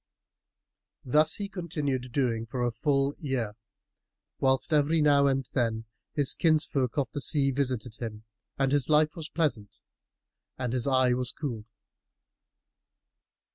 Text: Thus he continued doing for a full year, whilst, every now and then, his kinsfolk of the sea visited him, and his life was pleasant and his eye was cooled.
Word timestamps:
Thus 1.05 1.35
he 1.35 1.47
continued 1.47 2.11
doing 2.11 2.47
for 2.47 2.63
a 2.63 2.71
full 2.71 3.13
year, 3.19 3.53
whilst, 4.39 4.73
every 4.73 4.99
now 4.99 5.27
and 5.27 5.47
then, 5.53 5.85
his 6.13 6.33
kinsfolk 6.33 6.97
of 6.97 7.11
the 7.11 7.21
sea 7.21 7.51
visited 7.51 7.97
him, 7.97 8.23
and 8.57 8.71
his 8.71 8.89
life 8.89 9.15
was 9.15 9.29
pleasant 9.29 9.77
and 10.57 10.73
his 10.73 10.87
eye 10.87 11.13
was 11.13 11.31
cooled. 11.31 11.67